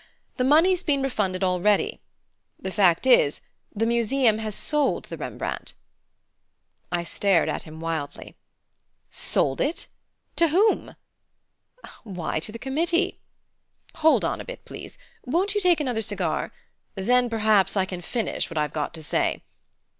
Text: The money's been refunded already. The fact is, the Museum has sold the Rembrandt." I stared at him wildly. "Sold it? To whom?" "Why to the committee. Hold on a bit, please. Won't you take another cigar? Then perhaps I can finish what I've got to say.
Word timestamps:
The 0.37 0.43
money's 0.43 0.81
been 0.81 1.03
refunded 1.03 1.43
already. 1.43 2.01
The 2.57 2.71
fact 2.71 3.05
is, 3.05 3.39
the 3.71 3.85
Museum 3.85 4.39
has 4.39 4.55
sold 4.55 5.05
the 5.05 5.15
Rembrandt." 5.17 5.75
I 6.91 7.03
stared 7.03 7.47
at 7.47 7.61
him 7.61 7.79
wildly. 7.79 8.35
"Sold 9.11 9.61
it? 9.61 9.85
To 10.37 10.47
whom?" 10.47 10.95
"Why 12.03 12.39
to 12.39 12.51
the 12.51 12.57
committee. 12.57 13.19
Hold 13.97 14.25
on 14.25 14.41
a 14.41 14.43
bit, 14.43 14.65
please. 14.65 14.97
Won't 15.23 15.53
you 15.53 15.61
take 15.61 15.79
another 15.79 16.01
cigar? 16.01 16.51
Then 16.95 17.29
perhaps 17.29 17.77
I 17.77 17.85
can 17.85 18.01
finish 18.01 18.49
what 18.49 18.57
I've 18.57 18.73
got 18.73 18.95
to 18.95 19.03
say. 19.03 19.43